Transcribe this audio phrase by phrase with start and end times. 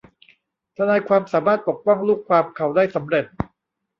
[0.77, 3.25] ทนายความสามารถปกป้องลูกความเขาได้สำเร็จ